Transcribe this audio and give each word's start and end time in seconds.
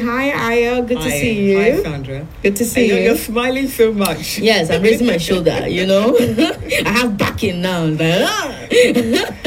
Hi, 0.00 0.30
Aya. 0.52 0.82
Good 0.82 0.98
to 0.98 1.02
Hi. 1.02 1.10
see 1.10 1.50
you. 1.50 1.58
Hi, 1.58 1.82
Sandra. 1.82 2.26
Good 2.42 2.56
to 2.56 2.64
see 2.64 2.88
you. 2.88 2.96
you're 2.96 3.16
smiling 3.16 3.68
so 3.68 3.92
much. 3.92 4.38
Yes, 4.38 4.70
I'm 4.70 4.82
raising 4.82 5.06
my 5.06 5.18
shoulder, 5.18 5.68
you 5.76 5.86
know. 5.86 6.16
I 6.18 6.88
have 6.88 7.16
backing 7.18 7.60
now. 7.62 7.94
Ah. 8.00 8.56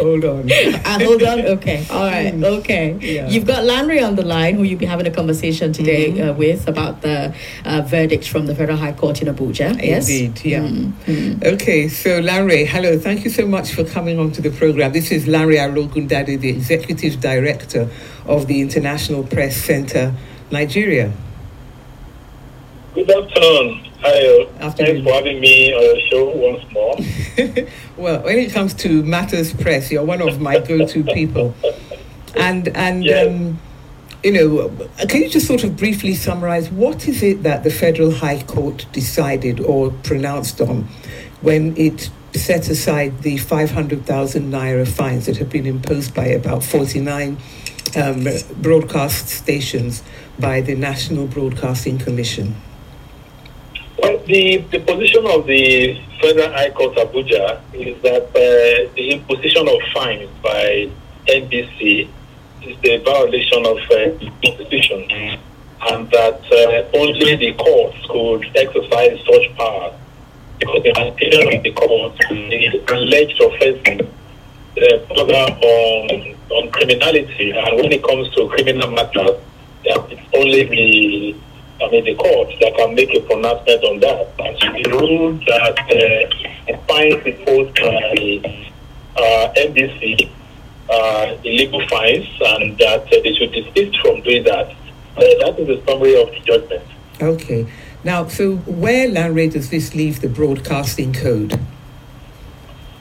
Hold 0.00 0.24
on. 0.24 0.50
Ah, 0.84 0.98
hold 1.00 1.22
on. 1.22 1.40
Okay. 1.40 1.86
All 1.90 2.06
right. 2.06 2.34
Okay. 2.34 2.96
Yeah. 3.00 3.28
You've 3.28 3.46
got 3.46 3.62
Lanre 3.64 4.04
on 4.04 4.16
the 4.16 4.24
line, 4.24 4.56
who 4.56 4.64
you'll 4.64 4.78
be 4.78 4.86
having 4.86 5.06
a 5.06 5.10
conversation 5.10 5.72
today 5.72 6.20
uh, 6.20 6.32
with 6.32 6.66
about 6.66 7.02
the 7.02 7.32
uh, 7.64 7.82
verdict 7.82 8.26
from 8.28 8.46
the 8.46 8.54
Federal 8.54 8.78
High 8.78 8.92
Court 8.92 9.22
in 9.22 9.28
Abuja. 9.32 9.80
Yes. 9.82 10.08
Indeed, 10.08 10.44
yeah. 10.44 10.60
Mm-hmm. 10.62 11.42
Okay, 11.54 11.88
so 11.88 12.20
Lanre, 12.20 12.66
hello. 12.66 12.98
Thank 12.98 13.24
you 13.24 13.30
so 13.30 13.46
much 13.46 13.72
for 13.74 13.84
coming 13.84 14.18
on 14.18 14.32
to 14.32 14.42
the 14.42 14.50
program. 14.50 14.92
This 14.92 15.12
is 15.12 15.26
Lanre 15.26 15.58
Arogundade, 15.58 16.40
the 16.40 16.48
Executive 16.48 17.20
Director 17.20 17.88
of 18.26 18.46
the 18.46 18.60
International 18.60 19.22
Press 19.30 19.56
Center, 19.56 20.14
Nigeria. 20.50 21.12
Good 22.94 23.10
afternoon. 23.10 23.86
Hi, 24.00 24.08
uh, 24.58 24.64
Afternoon. 24.64 24.94
thanks 25.04 25.08
for 25.08 25.14
having 25.14 25.40
me 25.40 25.72
on 25.74 25.82
your 25.82 26.08
show 26.08 26.30
once 26.34 26.72
more. 26.72 27.66
Well, 27.96 28.22
when 28.22 28.38
it 28.38 28.50
comes 28.52 28.72
to 28.74 29.02
matters 29.02 29.52
press, 29.52 29.92
you're 29.92 30.02
one 30.04 30.22
of 30.22 30.40
my 30.40 30.58
go-to 30.58 31.04
people. 31.04 31.54
And 32.34 32.68
and 32.68 33.04
Yeah. 33.04 33.22
um, 33.24 33.60
you 34.24 34.32
know, 34.32 34.68
can 35.08 35.22
you 35.22 35.28
just 35.28 35.46
sort 35.46 35.64
of 35.64 35.76
briefly 35.76 36.14
summarize 36.14 36.70
what 36.70 37.06
is 37.08 37.22
it 37.22 37.42
that 37.42 37.62
the 37.62 37.70
Federal 37.70 38.10
High 38.10 38.42
Court 38.42 38.86
decided 38.92 39.60
or 39.60 39.90
pronounced 40.02 40.60
on 40.62 40.88
when 41.42 41.76
it 41.76 42.10
set 42.34 42.68
aside 42.68 43.22
the 43.22 43.36
500,000 43.36 44.52
naira 44.52 44.86
fines 44.86 45.26
that 45.26 45.36
have 45.38 45.50
been 45.50 45.66
imposed 45.66 46.14
by 46.14 46.26
about 46.26 46.62
49 46.62 47.36
um, 47.96 48.26
broadcast 48.56 49.28
stations 49.28 50.02
by 50.38 50.60
the 50.60 50.74
National 50.74 51.26
Broadcasting 51.26 51.98
Commission? 51.98 52.54
Well, 53.98 54.18
the, 54.26 54.58
the 54.70 54.80
position 54.80 55.26
of 55.26 55.46
the 55.46 56.00
Federal 56.20 56.50
High 56.52 56.70
Court 56.70 56.96
Abuja 56.96 57.60
is 57.74 58.00
that 58.02 58.24
uh, 58.28 58.92
the 58.94 59.10
imposition 59.12 59.68
of 59.68 59.78
fines 59.92 60.30
by 60.42 60.88
NBC 61.26 62.08
is 62.62 62.76
the 62.82 62.98
violation 62.98 63.66
of 63.66 63.76
uh, 63.78 64.18
the 64.18 64.32
Constitution, 64.44 65.10
and 65.10 66.10
that 66.10 66.40
uh, 66.52 66.96
only 66.98 67.36
the 67.36 67.52
courts 67.54 67.98
could 68.08 68.44
exercise 68.56 69.18
such 69.26 69.56
power. 69.56 69.94
Because 70.60 70.82
the 70.82 70.90
opinion 70.90 71.56
of 71.56 71.62
the 71.62 71.72
court, 71.72 72.16
the 72.28 72.84
alleged 72.94 73.40
offences 73.40 74.06
uh, 74.76 74.98
further 75.08 75.34
on, 75.34 76.36
on 76.50 76.70
criminality, 76.70 77.50
and 77.50 77.76
when 77.76 77.90
it 77.90 78.04
comes 78.04 78.28
to 78.34 78.48
criminal 78.48 78.90
matters, 78.90 79.40
it's 79.82 80.36
only 80.36 80.64
the 80.64 81.36
I 81.82 81.88
mean, 81.90 82.04
the 82.04 82.14
court 82.14 82.48
that 82.60 82.76
can 82.76 82.94
make 82.94 83.14
a 83.14 83.20
pronouncement 83.20 83.84
on 83.84 84.00
that. 84.00 84.28
And 84.38 84.84
the 84.84 84.90
rule 84.90 85.32
that 85.48 85.78
uh, 85.88 86.76
fines 86.86 87.24
imposed 87.24 87.74
by 87.76 88.70
uh, 89.16 89.52
NBC, 89.56 90.30
uh, 90.90 91.36
illegal 91.42 91.86
fines, 91.88 92.28
and 92.40 92.76
that 92.78 93.06
uh, 93.06 93.22
they 93.24 93.34
should 93.34 93.52
desist 93.52 93.98
from 94.00 94.20
doing 94.20 94.44
that. 94.44 94.68
Uh, 95.16 95.24
that 95.40 95.56
is 95.58 95.68
the 95.68 95.82
summary 95.86 96.20
of 96.20 96.30
the 96.30 96.40
judgment. 96.40 96.84
Okay. 97.22 97.66
Now, 98.04 98.26
so 98.28 98.56
where, 98.56 99.08
Lanre, 99.08 99.50
does 99.52 99.70
this 99.70 99.94
leave 99.94 100.20
the 100.20 100.28
broadcasting 100.28 101.12
code? 101.12 101.58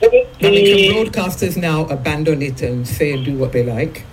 I 0.02 0.08
mean, 0.10 0.26
can 0.42 0.52
The- 0.52 0.90
broadcasters 1.10 1.58
now 1.58 1.86
abandon 1.86 2.42
it 2.42 2.62
and 2.62 2.88
say 2.88 3.12
and 3.14 3.24
do 3.26 3.38
what 3.38 3.52
they 3.52 3.64
like? 3.64 4.04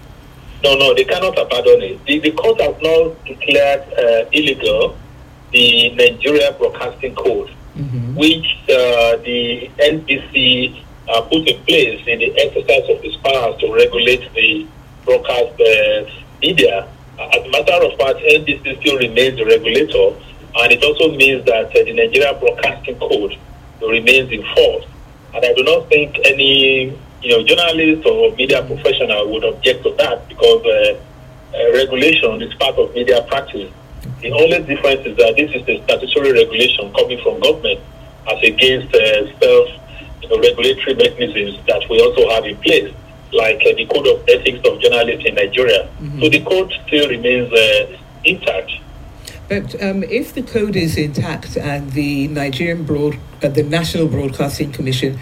No, 0.62 0.74
no, 0.76 0.94
they 0.94 1.04
cannot 1.04 1.38
abandon 1.38 1.82
it. 1.82 2.04
The, 2.06 2.18
the 2.20 2.30
court 2.32 2.60
has 2.60 2.74
now 2.82 3.14
declared 3.26 3.82
uh, 3.92 4.28
illegal 4.32 4.96
the 5.52 5.90
Nigeria 5.90 6.52
Broadcasting 6.58 7.14
Code, 7.14 7.50
hmm 7.74 8.14
which 8.16 8.46
uh, 8.70 9.16
the 9.28 9.70
NBC 9.78 10.82
uh, 11.08 11.20
put 11.22 11.46
in 11.46 11.62
place 11.64 12.00
in 12.06 12.18
the 12.18 12.32
exercise 12.40 12.88
of 12.88 13.04
its 13.04 13.16
powers 13.18 13.60
to 13.60 13.72
regulate 13.72 14.32
the 14.34 14.66
broadcast 15.04 15.60
uh, 15.60 16.10
media. 16.40 16.88
As 17.20 17.44
a 17.44 17.48
matter 17.50 17.84
of 17.84 17.92
fact, 17.98 18.18
NBC 18.20 18.80
still 18.80 18.96
remains 18.98 19.36
the 19.36 19.44
regulator, 19.44 20.16
and 20.58 20.72
it 20.72 20.82
also 20.82 21.14
means 21.14 21.44
that 21.44 21.66
uh, 21.66 21.84
the 21.84 21.92
Nigeria 21.92 22.32
Broadcasting 22.38 22.98
Code 22.98 23.36
remains 23.80 24.30
in 24.32 24.42
force. 24.54 24.86
And 25.34 25.44
I 25.44 25.52
do 25.52 25.62
not 25.64 25.88
think 25.88 26.16
any 26.24 26.96
you 27.22 27.30
know 27.30 27.42
journalist 27.44 28.06
or 28.06 28.34
media 28.36 28.64
professional 28.64 29.30
would 29.32 29.44
object 29.44 29.82
to 29.84 29.94
that 29.98 30.28
because 30.28 30.64
uh, 30.64 31.00
uh, 31.56 31.72
regulation 31.72 32.40
is 32.42 32.54
part 32.54 32.76
of 32.76 32.94
media 32.94 33.22
practice. 33.28 33.70
The 34.20 34.32
only 34.32 34.62
difference 34.62 35.04
is 35.06 35.16
that 35.18 35.34
this 35.36 35.50
is 35.52 35.68
a 35.68 35.82
statutory 35.84 36.32
regulation 36.32 36.92
coming 36.94 37.20
from 37.22 37.40
government 37.40 37.80
as 38.28 38.42
against 38.42 38.94
uh, 38.94 39.38
self 39.38 39.68
you 40.22 40.28
know, 40.28 40.38
regulatory 40.40 40.94
mechanisms 40.94 41.64
that 41.66 41.82
we 41.90 42.00
also 42.00 42.28
have 42.30 42.44
in 42.44 42.56
place, 42.58 42.92
like 43.32 43.60
uh, 43.66 43.74
the 43.76 43.86
Code 43.86 44.06
of 44.06 44.22
Ethics 44.28 44.60
of 44.66 44.80
Journalists 44.80 45.24
in 45.26 45.34
Nigeria. 45.34 45.88
So 46.20 46.28
the 46.28 46.40
code 46.44 46.72
still 46.86 47.08
remains 47.08 47.52
uh, 47.52 47.98
intact. 48.24 48.70
But 49.48 49.80
um, 49.80 50.02
if 50.04 50.34
the 50.34 50.42
code 50.42 50.74
is 50.74 50.96
intact 50.96 51.56
and 51.56 51.92
the 51.92 52.26
Nigerian 52.28 52.84
broad, 52.84 53.18
uh, 53.42 53.48
the 53.48 53.62
National 53.62 54.08
Broadcasting 54.08 54.72
Commission 54.72 55.18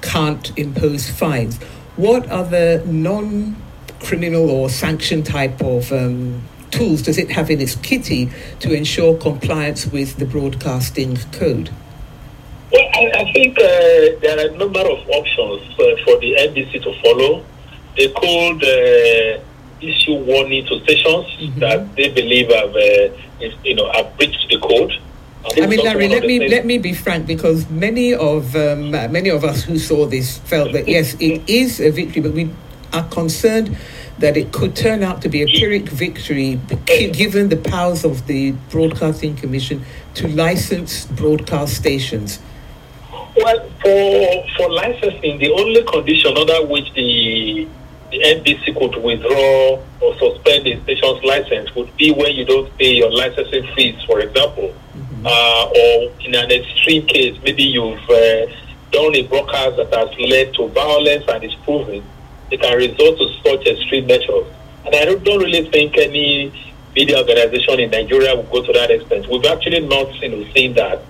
can't 0.00 0.56
impose 0.58 1.10
fines, 1.10 1.58
what 1.96 2.26
other 2.30 2.84
non-criminal 2.86 4.50
or 4.50 4.70
sanction 4.70 5.22
type 5.22 5.60
of 5.62 5.92
um, 5.92 6.42
tools 6.70 7.02
does 7.02 7.18
it 7.18 7.30
have 7.30 7.50
in 7.50 7.60
its 7.60 7.76
kitty 7.76 8.30
to 8.60 8.72
ensure 8.72 9.16
compliance 9.18 9.86
with 9.86 10.16
the 10.16 10.24
broadcasting 10.24 11.16
code? 11.32 11.70
Well, 12.72 12.88
I, 12.94 13.10
I 13.14 13.32
think 13.32 13.58
uh, 13.58 13.62
there 14.20 14.38
are 14.38 14.54
a 14.54 14.56
number 14.56 14.80
of 14.80 15.06
options 15.08 15.70
uh, 15.72 16.04
for 16.04 16.18
the 16.18 16.34
NBC 16.38 16.82
to 16.82 16.92
follow. 17.02 17.44
They 17.96 18.08
could 18.08 19.44
issue 19.80 20.14
warning 20.14 20.64
to 20.66 20.80
stations 20.84 21.26
Mhm. 21.40 21.60
that 21.60 21.96
they 21.96 22.08
believe 22.08 22.48
have, 22.52 22.74
uh, 22.74 23.44
is, 23.44 23.52
you 23.64 23.74
know, 23.74 23.90
have 23.92 24.16
breached 24.16 24.46
the 24.50 24.58
code. 24.58 24.92
I 25.62 25.66
mean, 25.66 25.78
Lanre, 25.80 26.08
let 26.10 26.26
me 26.26 26.38
things- 26.38 26.50
let 26.50 26.66
me 26.66 26.78
be 26.78 26.92
frank 26.92 27.26
because 27.26 27.66
many 27.70 28.12
of 28.14 28.56
um, 28.56 28.92
uh, 28.94 29.06
many 29.08 29.28
of 29.28 29.44
us 29.44 29.62
who 29.62 29.78
saw 29.78 30.04
this 30.06 30.38
felt 30.38 30.72
that 30.72 30.88
yes, 30.88 31.14
it 31.20 31.40
is 31.46 31.78
a 31.80 31.90
victory, 31.90 32.22
but 32.22 32.32
we 32.32 32.48
are 32.92 33.04
concerned 33.04 33.76
that 34.18 34.36
it 34.36 34.50
could 34.50 34.74
turn 34.74 35.02
out 35.04 35.20
to 35.22 35.28
be 35.28 35.42
a 35.42 35.46
Pyrrhic 35.46 35.88
victory, 35.88 36.58
given 37.12 37.48
the 37.50 37.56
powers 37.56 38.02
of 38.04 38.26
the 38.26 38.52
Broadcasting 38.70 39.36
Commission 39.36 39.84
to 40.14 40.26
license 40.28 41.04
broadcast 41.04 41.74
stations. 41.76 42.40
Well, 43.36 43.60
for 43.82 44.44
for 44.56 44.70
licensing, 44.72 45.38
the 45.38 45.50
only 45.52 45.82
condition 45.82 46.36
under 46.36 46.64
which 46.66 46.90
the 46.94 47.68
the 48.10 48.20
NBC 48.20 48.78
could 48.78 49.02
withdraw 49.02 49.82
or 50.00 50.14
suspend 50.18 50.66
the 50.66 50.80
station's 50.82 51.22
license 51.24 51.74
would 51.74 51.94
be 51.96 52.12
when 52.12 52.34
you 52.34 52.44
don't 52.44 52.76
pay 52.78 52.94
your 52.94 53.10
licensing 53.10 53.66
fees, 53.74 54.00
for 54.04 54.20
example, 54.20 54.74
uh, 55.24 55.66
or 55.68 56.12
in 56.20 56.34
an 56.34 56.50
extreme 56.50 57.06
case, 57.06 57.36
maybe 57.42 57.62
you've 57.62 57.98
uh, 58.10 58.46
done 58.92 59.14
a 59.14 59.22
broadcast 59.26 59.76
that 59.76 59.92
has 59.92 60.08
led 60.18 60.54
to 60.54 60.68
violence 60.68 61.24
and 61.28 61.44
is 61.44 61.54
proven, 61.64 62.02
it 62.50 62.60
can 62.60 62.76
result 62.76 63.18
to 63.18 63.28
such 63.44 63.66
extreme 63.66 64.06
measures. 64.06 64.46
And 64.84 64.94
I 64.94 65.04
don't, 65.04 65.24
don't 65.24 65.42
really 65.42 65.68
think 65.70 65.98
any 65.98 66.52
media 66.94 67.18
organization 67.18 67.80
in 67.80 67.90
Nigeria 67.90 68.36
will 68.36 68.44
go 68.44 68.64
to 68.64 68.72
that 68.72 68.90
extent. 68.90 69.28
We've 69.28 69.44
actually 69.44 69.80
not 69.80 70.14
you 70.22 70.28
know, 70.28 70.52
seen 70.54 70.74
that. 70.74 71.02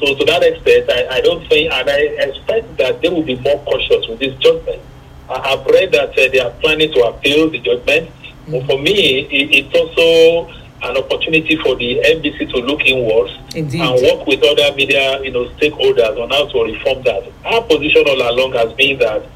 So 0.00 0.14
to 0.14 0.24
that 0.24 0.42
extent, 0.42 0.90
I, 0.90 1.18
I 1.18 1.20
don't 1.20 1.46
think, 1.48 1.72
and 1.72 1.90
I 1.90 1.98
expect 1.98 2.76
that 2.78 3.02
they 3.02 3.08
will 3.08 3.22
be 3.22 3.36
more 3.36 3.62
cautious 3.64 4.06
with 4.08 4.18
this 4.18 4.34
judgment. 4.38 4.80
I, 5.28 5.52
I've 5.52 5.66
read 5.66 5.92
that 5.92 6.10
uh, 6.10 6.28
they 6.32 6.40
are 6.40 6.50
planning 6.60 6.92
to 6.92 7.00
appeal 7.04 7.50
the 7.50 7.58
judgment. 7.58 8.10
But 8.48 8.66
for 8.66 8.78
me, 8.78 9.20
it, 9.30 9.66
it's 9.66 9.74
also 9.74 10.52
an 10.82 10.96
opportunity 10.96 11.56
for 11.56 11.74
the 11.76 12.00
NBC 12.04 12.50
to 12.50 12.58
look 12.58 12.80
inwards 12.86 13.32
Indeed. 13.54 13.80
and 13.80 14.00
work 14.02 14.26
with 14.26 14.42
other 14.42 14.74
media, 14.76 15.20
you 15.22 15.32
know, 15.32 15.48
stakeholders 15.56 16.20
on 16.22 16.30
how 16.30 16.46
to 16.46 16.62
reform 16.64 17.02
that. 17.02 17.30
Our 17.44 17.62
position 17.62 18.04
all 18.06 18.30
along 18.30 18.52
has 18.52 18.72
been 18.74 18.98
that, 19.00 19.26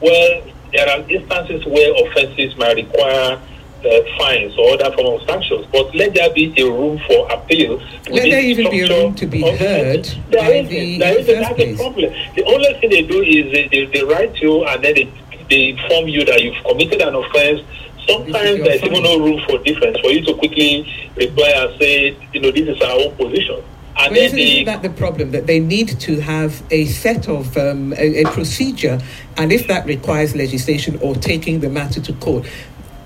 well, 0.00 0.42
there 0.72 0.88
are 0.88 1.00
instances 1.10 1.64
where 1.66 2.06
offences 2.06 2.56
might 2.56 2.76
require 2.76 3.40
uh, 3.84 4.00
fines 4.18 4.56
or 4.58 4.74
other 4.74 4.94
form 4.94 5.20
of 5.20 5.26
sanctions, 5.26 5.66
but 5.72 5.92
let 5.94 6.12
there 6.14 6.32
be 6.34 6.52
a 6.58 6.70
room 6.70 7.00
for 7.08 7.32
appeal. 7.32 7.78
Let 8.10 8.24
there 8.24 8.40
even 8.40 8.70
be 8.70 8.80
a 8.82 8.88
room 8.88 9.14
to 9.14 9.26
be 9.26 9.40
heard 9.40 10.04
There 10.28 10.54
isn't. 10.54 10.68
the 10.68 10.98
There 10.98 11.18
isn't. 11.18 11.40
That's 11.40 11.56
the 11.56 11.76
problem. 11.76 12.12
The 12.36 12.44
only 12.44 12.74
thing 12.74 12.90
they 12.90 13.02
do 13.02 13.22
is 13.22 13.50
they, 13.52 13.68
they, 13.68 13.86
they 13.86 14.04
write 14.04 14.36
you 14.36 14.64
and 14.66 14.84
then 14.84 14.94
they, 14.94 15.12
they 15.50 15.70
inform 15.70 16.08
you 16.08 16.24
that 16.24 16.42
you've 16.42 16.62
committed 16.64 17.02
an 17.02 17.14
offense. 17.14 17.60
Sometimes 18.08 18.62
there's 18.64 18.82
even 18.82 19.02
no 19.02 19.18
room 19.18 19.40
for 19.46 19.58
difference 19.58 19.98
for 20.00 20.10
you 20.10 20.24
to 20.24 20.34
quickly 20.34 20.90
reply 21.16 21.52
and 21.56 21.78
say, 21.78 22.16
you 22.32 22.40
know, 22.40 22.50
this 22.50 22.68
is 22.68 22.80
our 22.80 22.98
own 22.98 23.14
position. 23.16 23.62
And 23.98 24.16
then 24.16 24.24
isn't, 24.24 24.36
the, 24.36 24.64
that 24.64 24.82
the 24.82 24.90
problem 24.90 25.32
that 25.32 25.46
they 25.46 25.60
need 25.60 26.00
to 26.00 26.20
have 26.20 26.62
a 26.70 26.86
set 26.86 27.28
of 27.28 27.56
um, 27.58 27.92
a, 27.94 28.22
a 28.22 28.24
procedure, 28.30 28.98
and 29.36 29.52
if 29.52 29.66
that 29.66 29.84
requires 29.84 30.34
legislation 30.34 30.98
or 31.02 31.14
taking 31.14 31.60
the 31.60 31.68
matter 31.68 32.00
to 32.00 32.12
court, 32.14 32.46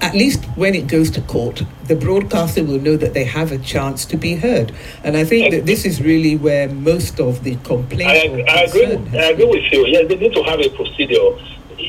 at 0.01 0.15
least 0.15 0.45
when 0.57 0.75
it 0.75 0.87
goes 0.87 1.11
to 1.13 1.23
court, 1.23 1.63
the 1.85 1.97
broadcaster 1.97 2.63
will 2.63 2.81
know 2.81 2.97
that 2.97 3.15
they 3.15 3.25
have 3.25 3.51
a 3.51 3.59
chance 3.59 4.05
to 4.05 4.17
be 4.17 4.37
heard. 4.37 4.71
And 5.03 5.17
I 5.17 5.25
think 5.25 5.53
that 5.53 5.67
this 5.67 5.85
is 5.85 6.03
really 6.03 6.37
where 6.37 6.69
most 6.69 7.19
of 7.19 7.43
the 7.43 7.57
complaints. 7.57 8.47
I, 8.49 8.53
I 8.53 8.61
agree. 8.65 9.19
I 9.19 9.31
agree 9.31 9.47
with 9.47 9.73
you. 9.73 9.87
Yes, 9.87 10.07
they 10.09 10.17
need 10.17 10.35
to 10.35 10.43
have 10.43 10.61
a 10.61 10.69
procedure. 10.69 11.31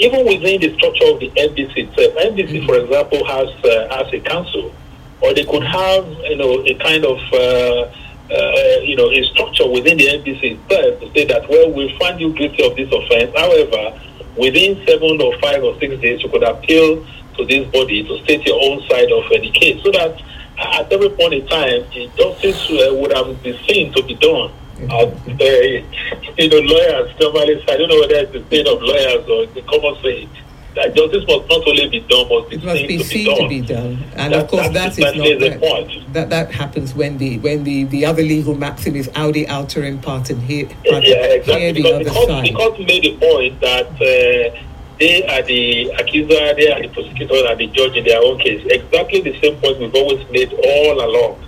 Even 0.01 0.25
within 0.25 0.61
the 0.61 0.73
structure 0.75 1.05
of 1.05 1.19
the 1.19 1.29
NBC 1.31 1.89
itself, 1.89 2.13
NBC, 2.15 2.49
mm-hmm. 2.49 2.65
for 2.65 2.75
example, 2.77 3.25
has 3.25 3.49
uh, 3.63 3.87
has 3.95 4.13
a 4.13 4.19
council, 4.19 4.73
or 5.21 5.33
they 5.33 5.45
could 5.45 5.63
have 5.63 6.05
you 6.29 6.37
know 6.37 6.63
a 6.65 6.73
kind 6.75 7.05
of 7.05 7.19
uh, 7.33 7.91
uh, 8.31 8.79
you 8.83 8.95
know 8.95 9.09
a 9.11 9.23
structure 9.31 9.67
within 9.67 9.97
the 9.97 10.07
NBC 10.07 10.59
itself 10.59 10.99
to 10.99 11.11
say 11.13 11.25
that 11.25 11.47
well 11.49 11.71
we 11.71 11.95
find 11.97 12.19
you 12.19 12.33
guilty 12.33 12.65
of 12.65 12.75
this 12.75 12.91
offence. 12.91 13.31
However, 13.37 13.99
within 14.37 14.85
seven 14.85 15.21
or 15.21 15.37
five 15.39 15.63
or 15.63 15.77
six 15.79 15.99
days, 16.01 16.21
you 16.23 16.29
could 16.29 16.43
appeal 16.43 17.05
to 17.37 17.45
this 17.45 17.67
body 17.71 18.03
to 18.03 18.23
state 18.23 18.45
your 18.45 18.59
own 18.61 18.81
side 18.89 19.11
of 19.11 19.29
the 19.29 19.51
case 19.51 19.81
so 19.83 19.91
that 19.91 20.21
at 20.57 20.91
every 20.91 21.09
point 21.09 21.33
in 21.33 21.47
time, 21.47 21.83
justice 22.15 22.69
uh, 22.71 22.93
would 22.95 23.11
have 23.13 23.41
been 23.43 23.57
seen 23.67 23.91
to 23.93 24.03
be 24.03 24.15
done. 24.15 24.51
Uh, 24.75 25.11
you 26.37 26.49
know, 26.49 26.59
lawyers 26.59 27.19
normally 27.19 27.63
I 27.67 27.77
don't 27.77 27.87
know 27.87 27.99
whether 28.01 28.15
it's 28.15 28.31
the 28.33 28.43
state 28.47 28.67
of 28.67 28.81
lawyers 28.81 29.27
or 29.29 29.45
the 29.53 29.61
common 29.61 29.95
saying, 30.03 30.29
that 30.75 30.93
justice 30.93 31.23
must 31.27 31.49
not 31.49 31.65
only 31.65 31.87
be 31.87 32.01
done, 32.01 32.27
must 32.27 32.49
be, 32.49 32.55
it 32.57 32.63
must 32.63 32.77
seen, 32.79 32.87
be 32.87 32.97
to, 32.97 33.03
seen 33.03 33.25
be 33.25 33.41
to 33.41 33.47
be 33.47 33.73
done. 33.73 34.03
And 34.15 34.33
that, 34.33 34.43
of 34.43 34.49
course, 34.49 34.69
that 34.69 34.91
is 34.91 34.99
not 34.99 35.15
that, 35.15 35.39
that, 35.39 36.13
that, 36.13 36.29
that. 36.29 36.51
happens 36.51 36.93
when 36.93 37.17
the 37.17 37.39
when 37.39 37.63
the, 37.63 37.85
the 37.85 38.05
other 38.05 38.21
legal 38.21 38.55
maxim 38.55 38.95
is 38.95 39.09
audi 39.15 39.45
alteram 39.45 40.01
partem 40.01 40.41
here. 40.41 40.67
Yeah, 40.83 40.97
exactly. 40.99 41.71
Because 41.71 42.05
the, 42.05 42.11
court, 42.11 42.43
the 42.43 42.53
court 42.53 42.79
made 42.79 43.03
the 43.03 43.17
point 43.17 43.59
that. 43.61 43.87
Uh, 44.01 44.61
they 44.97 45.27
are 45.27 45.41
the 45.41 45.89
accuser, 45.99 46.55
they 46.55 46.71
are 46.71 46.81
the 46.81 46.87
prosecutor, 46.87 47.45
and 47.47 47.59
the 47.59 47.67
judge 47.67 47.97
in 47.97 48.05
their 48.05 48.21
own 48.23 48.39
case. 48.39 48.65
Exactly 48.69 49.19
the 49.19 49.37
same 49.41 49.59
point 49.59 49.77
we've 49.77 49.93
always 49.93 50.25
made 50.31 50.53
all 50.53 51.03
along. 51.03 51.44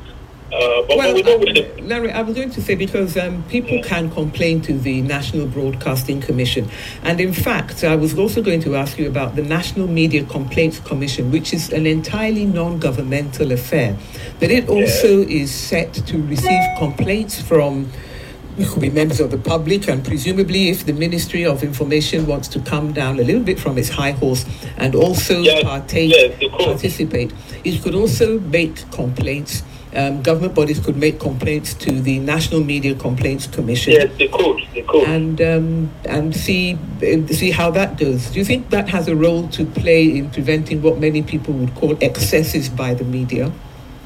Uh, 0.47 0.81
but, 0.87 0.97
well, 0.97 1.13
but 1.13 1.39
we 1.41 1.49
uh, 1.49 1.67
Lanre, 1.81 2.13
I 2.13 2.21
was 2.21 2.33
going 2.33 2.51
to 2.51 2.61
say 2.61 2.75
because 2.75 3.17
um, 3.17 3.43
people 3.49 3.83
can 3.83 4.09
complain 4.09 4.61
to 4.61 4.77
the 4.77 5.01
National 5.01 5.45
Broadcasting 5.45 6.21
Commission, 6.21 6.69
and 7.03 7.19
in 7.19 7.33
fact, 7.33 7.83
I 7.83 7.97
was 7.97 8.17
also 8.17 8.41
going 8.41 8.61
to 8.61 8.77
ask 8.77 8.97
you 8.97 9.07
about 9.07 9.35
the 9.35 9.43
National 9.43 9.87
Media 9.87 10.23
Complaints 10.23 10.79
Commission, 10.79 11.31
which 11.31 11.53
is 11.53 11.73
an 11.73 11.85
entirely 11.85 12.45
non-governmental 12.45 13.51
affair, 13.51 13.97
but 14.39 14.49
it 14.49 14.69
also 14.69 15.19
yeah. 15.19 15.41
is 15.41 15.53
set 15.53 15.93
to 15.93 16.21
receive 16.23 16.63
complaints 16.77 17.41
from 17.41 17.91
could 18.65 18.81
be 18.81 18.89
members 18.89 19.19
of 19.19 19.29
the 19.29 19.37
public, 19.37 19.87
and 19.87 20.03
presumably, 20.03 20.69
if 20.69 20.85
the 20.85 20.93
Ministry 20.93 21.45
of 21.45 21.63
Information 21.63 22.25
wants 22.25 22.47
to 22.49 22.59
come 22.61 22.91
down 22.91 23.19
a 23.19 23.23
little 23.23 23.43
bit 23.43 23.59
from 23.59 23.77
its 23.77 23.89
high 23.89 24.11
horse 24.11 24.45
and 24.77 24.95
also 24.95 25.43
partake, 25.61 26.39
participate, 26.51 27.31
it 27.63 27.83
could 27.83 27.93
also 27.93 28.39
make 28.39 28.89
complaints. 28.91 29.61
Um, 29.95 30.21
government 30.21 30.53
bodies 30.53 30.79
could 30.79 30.97
make 30.97 31.19
complaints 31.19 31.73
to 31.75 32.01
the 32.01 32.19
National 32.19 32.61
Media 32.61 32.93
Complaints 32.93 33.47
Commission. 33.47 33.93
Yes, 33.93 34.15
they 34.17 34.27
could. 34.27 34.61
They 34.73 34.81
could. 34.81 35.07
And 35.07 35.41
um, 35.41 35.91
and 36.05 36.35
see 36.35 36.77
see 37.31 37.51
how 37.51 37.71
that 37.71 37.97
does. 37.97 38.29
Do 38.31 38.39
you 38.39 38.45
think 38.45 38.69
that 38.69 38.89
has 38.89 39.07
a 39.07 39.15
role 39.15 39.47
to 39.49 39.65
play 39.65 40.17
in 40.17 40.29
preventing 40.29 40.81
what 40.81 40.99
many 40.99 41.23
people 41.23 41.53
would 41.53 41.73
call 41.75 41.97
excesses 42.03 42.67
by 42.69 42.93
the 42.93 43.05
media? 43.05 43.51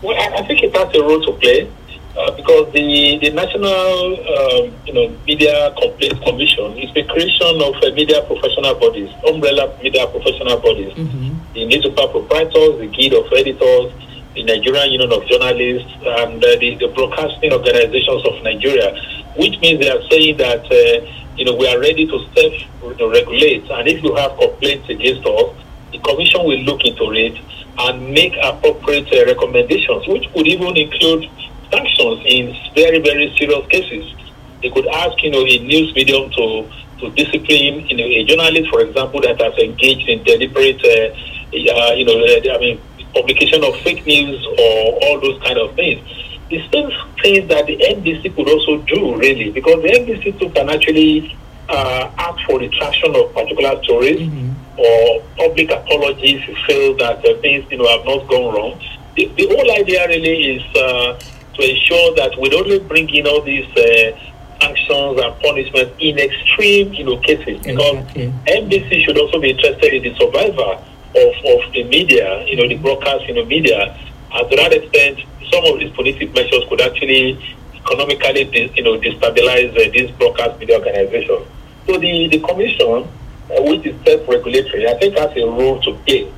Well, 0.04 0.16
I, 0.16 0.38
I 0.38 0.48
think 0.48 0.62
it 0.64 0.76
has 0.76 0.96
a 0.96 1.02
role 1.02 1.22
to 1.22 1.34
play. 1.34 1.70
Uh, 2.18 2.30
because 2.36 2.72
the, 2.74 3.18
the 3.22 3.30
National 3.30 3.72
um, 3.72 4.76
you 4.86 4.92
know, 4.94 5.08
Media 5.26 5.74
Complaints 5.80 6.20
Commission 6.20 6.78
is 6.78 6.94
the 6.94 7.04
creation 7.06 7.62
of 7.62 7.74
uh, 7.82 7.90
media 7.96 8.22
professional 8.24 8.76
bodies, 8.76 9.10
umbrella 9.26 9.74
media 9.82 10.06
professional 10.08 10.60
bodies. 10.60 10.92
Mm-hmm. 10.94 11.54
The 11.54 11.66
newspaper 11.68 12.08
proprietors, 12.08 12.80
the 12.80 12.88
Guild 12.88 13.26
of 13.26 13.32
Editors, 13.32 13.94
the 14.34 14.44
Nigerian 14.44 14.92
Union 14.92 15.12
of 15.12 15.26
Journalists, 15.28 15.92
and 16.02 16.44
uh, 16.44 16.48
the, 16.60 16.76
the 16.80 16.88
broadcasting 16.96 17.52
organizations 17.52 18.24
of 18.26 18.42
Nigeria, 18.44 18.96
which 19.36 19.60
means 19.60 19.80
they 19.80 19.90
are 19.90 20.02
saying 20.10 20.38
that 20.38 20.64
uh, 20.66 21.06
you 21.36 21.46
know 21.46 21.56
we 21.56 21.68
are 21.68 21.80
ready 21.80 22.08
to 22.08 22.18
self-regulate, 22.36 23.70
and 23.70 23.88
if 23.88 24.04
you 24.04 24.16
have 24.16 24.38
complaints 24.38 24.88
against 24.90 25.26
us, 25.28 25.56
the 25.92 26.00
commission 26.00 26.44
will 26.44 26.60
look 26.60 26.84
into 26.86 27.12
it 27.14 27.38
and 27.80 28.14
make 28.14 28.36
appropriate 28.44 29.12
uh, 29.14 29.26
recommendations, 29.26 30.08
which 30.08 30.32
could 30.34 30.48
even 30.48 30.76
include 30.78 31.30
sanctions 31.72 32.22
in 32.26 32.56
very, 32.76 33.00
very 33.00 33.34
serious 33.38 33.66
cases. 33.68 34.14
They 34.62 34.70
could 34.70 34.88
ask, 34.88 35.22
you 35.24 35.32
know, 35.32 35.42
a 35.46 35.58
news 35.60 35.94
medium 35.96 36.30
to, 36.32 36.70
to 37.00 37.10
discipline, 37.12 37.88
you 37.88 37.98
know, 37.98 38.04
a 38.04 38.24
journalist, 38.26 38.70
for 38.70 38.82
example, 38.82 39.22
that 39.22 39.42
has 39.42 39.58
engaged 39.58 40.08
in 40.08 40.22
deliberate, 40.24 40.84
uh, 40.86 41.10
uh, 41.56 41.94
you 41.94 42.06
know, 42.06 42.20
uh, 42.20 42.56
I 42.56 42.60
mean, 42.60 42.80
publication 43.14 43.64
of 43.64 43.76
fake 43.82 44.06
news 44.06 44.46
or 44.46 45.00
all 45.04 45.20
those 45.20 45.42
kind 45.44 45.58
of 45.58 45.76
things. 45.76 46.02
The 46.50 46.60
same 46.72 46.92
things 47.22 47.48
that 47.50 47.66
the 47.66 47.78
NBC 47.78 48.36
could 48.36 48.50
also 48.50 48.78
do, 48.84 49.16
really, 49.16 49.52
because 49.52 49.82
the 49.82 49.90
NBC 49.90 50.40
too 50.40 50.50
can 50.50 50.70
actually 50.70 51.38
uh, 51.70 52.12
ask 52.18 52.46
for 52.46 52.60
retraction 52.60 53.16
of 53.16 53.34
particular 53.34 53.82
stories 53.84 54.20
mm-hmm. 54.20 54.80
or 54.80 55.24
public 55.38 55.72
apologies 55.72 56.42
if 56.42 56.48
you 56.48 56.56
feel 56.68 56.98
that 56.98 57.26
uh, 57.26 57.40
things, 57.42 57.66
you 57.72 57.78
know, 57.78 57.88
have 57.88 58.06
not 58.06 58.28
gone 58.28 58.54
wrong. 58.54 58.82
The, 59.16 59.26
the 59.38 59.48
whole 59.48 59.72
idea 59.72 60.08
really 60.08 60.58
is 60.58 60.76
uh, 60.76 61.20
to 61.54 61.70
ensure 61.70 62.16
that 62.16 62.38
we 62.40 62.50
don't 62.50 62.88
bring 62.88 63.10
in 63.10 63.28
all 63.28 63.42
these 63.42 63.68
uh, 63.78 64.20
sanctions 64.60 65.20
and 65.20 65.42
punishments 65.42 65.96
in 66.00 66.20
extreme, 66.20 66.94
you 66.94 67.06
know, 67.06 67.18
cases. 67.18 67.60
Because 67.60 67.98
exactly. 68.16 68.34
NBC 68.48 69.06
should 69.06 69.18
also 69.18 69.40
be 69.40 69.52
interested 69.52 69.94
in 69.94 70.04
the 70.04 70.16
survival 70.18 70.84
of, 71.16 71.34
of 71.46 71.74
the 71.74 71.84
media, 71.84 72.46
you 72.48 72.56
know, 72.56 72.68
the 72.68 72.76
broadcast, 72.76 73.28
you 73.28 73.34
know, 73.34 73.46
media. 73.46 73.98
And 74.34 74.50
to 74.50 74.56
that 74.56 74.74
extent, 74.74 75.20
some 75.52 75.66
of 75.66 75.80
these 75.80 75.92
politic 75.92 76.34
measures 76.34 76.64
could 76.70 76.82
actually 76.82 77.38
economically, 77.76 78.72
you 78.76 78.84
know, 78.84 78.98
destabilize 79.00 79.72
uh, 79.76 79.92
these 79.92 80.12
broadcast 80.12 80.60
media 80.60 80.78
organizations. 80.78 81.48
So 81.86 81.98
the, 81.98 82.28
the 82.28 82.40
commission, 82.40 83.08
uh, 83.50 83.62
which 83.64 83.86
is 83.86 83.96
self-regulatory, 84.06 84.88
I 84.88 84.94
think 85.00 85.18
has 85.18 85.36
a 85.36 85.46
role 85.46 85.82
to 85.82 85.94
play 86.06 86.32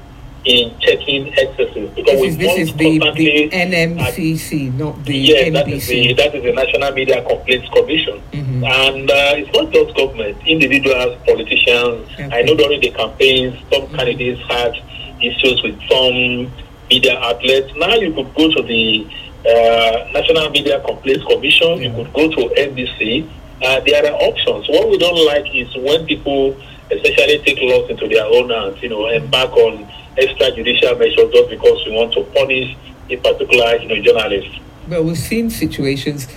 in 0.45 0.77
checking 0.79 1.27
excesses 1.37 1.89
because 1.95 2.19
this 2.19 2.31
is, 2.33 2.37
this 2.37 2.57
is 2.57 2.75
the, 2.75 2.99
the 2.99 3.49
NMCC, 3.49 4.67
at, 4.67 4.73
not 4.73 5.05
the 5.05 5.15
yes, 5.15 5.47
NBC. 5.47 5.53
that 5.53 5.67
is 5.69 5.87
the 5.87 6.13
that 6.13 6.35
is 6.35 6.43
the 6.43 6.51
National 6.51 6.91
Media 6.91 7.23
Complaints 7.23 7.69
Commission, 7.69 8.21
mm-hmm. 8.31 8.63
and 8.63 9.09
uh, 9.09 9.39
it's 9.39 9.51
not 9.55 9.71
just 9.71 9.95
government, 9.95 10.37
individuals, 10.45 11.17
politicians. 11.25 12.09
Okay. 12.13 12.29
I 12.31 12.41
know 12.41 12.55
during 12.55 12.81
the 12.81 12.91
campaigns, 12.91 13.57
some 13.71 13.83
mm-hmm. 13.83 13.95
candidates 13.95 14.41
had 14.49 14.73
issues 15.21 15.63
with 15.63 15.79
some 15.89 16.51
media 16.89 17.17
outlets. 17.19 17.71
Now 17.77 17.95
you 17.95 18.13
could 18.13 18.33
go 18.35 18.51
to 18.51 18.61
the 18.63 19.07
uh, 19.47 20.09
National 20.11 20.49
Media 20.49 20.81
Complaints 20.81 21.23
Commission, 21.25 21.81
yeah. 21.81 21.89
you 21.89 21.95
could 21.95 22.13
go 22.13 22.29
to 22.29 22.53
NBC. 22.55 23.29
Uh, 23.61 23.79
there 23.81 24.05
are 24.05 24.15
options. 24.19 24.67
What 24.67 24.89
we 24.89 24.97
don't 24.97 25.25
like 25.25 25.47
is 25.55 25.73
when 25.77 26.05
people 26.05 26.55
essentially 26.91 27.39
take 27.39 27.59
laws 27.61 27.89
into 27.89 28.07
their 28.07 28.25
own 28.25 28.49
hands, 28.49 28.81
you 28.81 28.89
know, 28.89 29.07
embark 29.07 29.51
on 29.51 29.89
extrajudicial 30.17 30.97
measures 30.99 31.31
just 31.31 31.49
because 31.49 31.85
we 31.85 31.91
want 31.91 32.13
to 32.13 32.23
punish 32.35 32.75
a 33.09 33.17
particular 33.17 33.75
you 33.77 33.87
know, 33.87 34.01
journalist. 34.01 34.59
Well, 34.87 35.03
we've 35.03 35.17
seen 35.17 35.49
situations. 35.49 36.27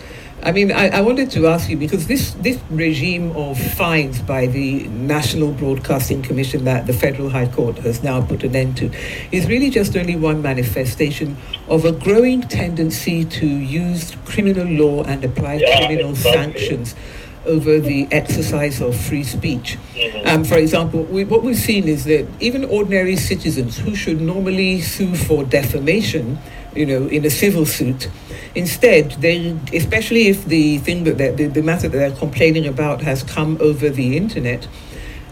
I 0.43 0.53
mean, 0.53 0.71
I, 0.71 0.89
I, 0.89 1.01
wanted 1.01 1.31
to 1.33 1.49
ask 1.49 1.69
you 1.69 1.77
because 1.77 2.07
this, 2.07 2.33
this 2.35 2.61
regime 2.71 3.35
of 3.35 3.59
fines 3.59 4.21
by 4.21 4.47
the 4.47 4.87
National 4.89 5.51
Broadcasting 5.51 6.23
Commission 6.23 6.65
that 6.65 6.87
the 6.87 6.93
Federal 6.93 7.31
High 7.31 7.49
Court 7.49 7.79
has 7.79 8.03
now 8.03 8.21
put 8.25 8.45
an 8.45 8.55
end 8.55 8.77
to 8.77 8.91
is 9.33 9.49
really 9.49 9.71
just 9.71 9.97
only 9.97 10.15
one 10.15 10.43
manifestation 10.43 11.37
of 11.69 11.85
a 11.85 11.91
growing 11.91 12.43
tendency 12.43 13.25
to 13.25 13.47
use 13.47 14.15
criminal 14.27 14.67
law 14.67 15.03
and 15.05 15.25
apply 15.25 15.55
yeah, 15.55 15.87
criminal 15.87 16.11
exactly. 16.11 16.61
sanctions 16.61 16.95
over 17.47 17.79
the 17.79 18.09
exercise 18.11 18.81
of 18.81 18.97
free 18.97 19.25
speech. 19.25 19.79
Um, 20.25 20.45
for 20.45 20.57
example, 20.57 21.05
we, 21.05 21.25
what 21.25 21.43
we've 21.43 21.57
seen 21.57 21.89
is 21.89 22.05
that 22.05 22.27
even 22.41 22.65
ordinary 22.65 23.17
citizens 23.17 23.79
who 23.79 23.95
should 23.95 24.21
normally 24.21 24.81
sue 24.81 25.15
for 25.15 25.45
defamation, 25.45 26.39
you 26.75 26.87
know, 26.87 27.07
in 27.07 27.25
a 27.25 27.31
civil 27.31 27.65
suit, 27.65 28.11
instead, 28.55 29.13
they, 29.13 29.57
especially 29.73 30.29
if 30.29 30.45
the 30.45 30.79
thing 30.79 31.05
that 31.05 31.17
the, 31.19 31.47
the 31.47 31.63
matter 31.63 31.89
that 31.89 31.97
they're 31.97 32.11
complaining 32.17 32.67
about 32.67 33.01
has 33.03 33.23
come 33.23 33.57
over 33.61 33.89
the 33.89 34.17
internet, 34.17 34.69